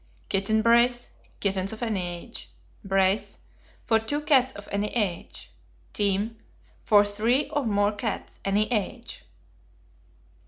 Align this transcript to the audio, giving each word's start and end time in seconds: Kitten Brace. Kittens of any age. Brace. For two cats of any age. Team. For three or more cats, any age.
Kitten 0.29 0.63
Brace. 0.63 1.11
Kittens 1.41 1.73
of 1.73 1.83
any 1.83 2.01
age. 2.03 2.49
Brace. 2.83 3.37
For 3.85 3.99
two 3.99 4.21
cats 4.21 4.51
of 4.53 4.67
any 4.71 4.87
age. 4.95 5.51
Team. 5.93 6.37
For 6.83 7.05
three 7.05 7.49
or 7.51 7.63
more 7.67 7.91
cats, 7.91 8.39
any 8.43 8.65
age. 8.71 9.23